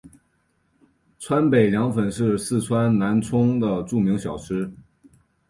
[1.19, 4.73] 川北凉粉是四川南充的著名小吃。